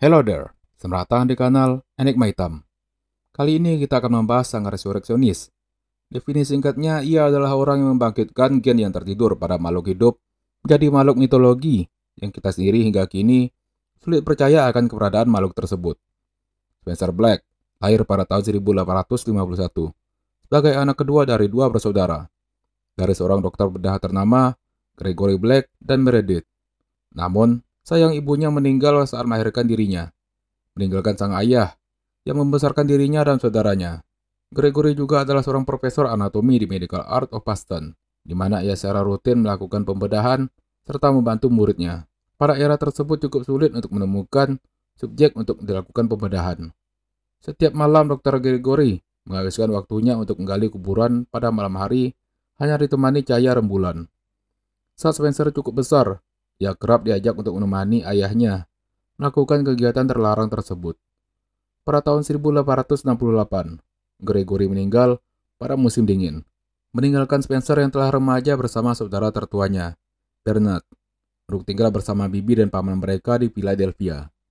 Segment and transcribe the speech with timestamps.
[0.00, 0.48] Hello there,
[0.80, 2.64] selamat datang di kanal Enigma Hitam.
[3.36, 5.52] Kali ini kita akan membahas sang resurreksionis.
[6.08, 10.16] Definisi singkatnya, ia adalah orang yang membangkitkan gen yang tertidur pada makhluk hidup
[10.64, 11.84] menjadi makhluk mitologi
[12.16, 13.52] yang kita sendiri hingga kini
[14.00, 16.00] sulit percaya akan keberadaan makhluk tersebut.
[16.80, 17.44] Spencer Black
[17.84, 22.24] lahir pada tahun 1851 sebagai anak kedua dari dua bersaudara
[22.96, 24.48] dari seorang dokter bedah ternama
[24.96, 26.48] Gregory Black dan Meredith.
[27.12, 27.60] Namun,
[27.90, 30.14] sayang ibunya meninggal saat melahirkan dirinya,
[30.78, 31.74] meninggalkan sang ayah
[32.22, 34.06] yang membesarkan dirinya dan saudaranya.
[34.54, 39.02] Gregory juga adalah seorang profesor anatomi di Medical Art of Boston, di mana ia secara
[39.02, 40.46] rutin melakukan pembedahan
[40.86, 42.06] serta membantu muridnya.
[42.38, 44.62] Pada era tersebut cukup sulit untuk menemukan
[44.94, 46.70] subjek untuk dilakukan pembedahan.
[47.42, 48.38] Setiap malam Dr.
[48.38, 52.14] Gregory menghabiskan waktunya untuk menggali kuburan pada malam hari
[52.62, 54.06] hanya ditemani cahaya rembulan.
[54.94, 56.22] Saat Spencer cukup besar,
[56.60, 58.68] ia kerap diajak untuk menemani ayahnya
[59.16, 61.00] melakukan kegiatan terlarang tersebut.
[61.84, 63.80] Pada tahun 1868,
[64.20, 65.20] Gregory meninggal
[65.56, 66.44] pada musim dingin,
[66.92, 69.96] meninggalkan Spencer yang telah remaja bersama saudara tertuanya,
[70.44, 70.84] Bernard,
[71.48, 74.28] untuk tinggal bersama bibi dan paman mereka di Philadelphia.